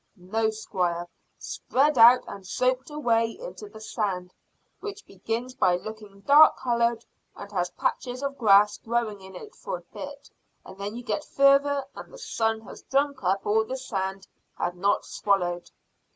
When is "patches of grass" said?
7.69-8.79